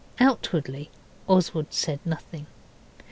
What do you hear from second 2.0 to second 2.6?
nothing.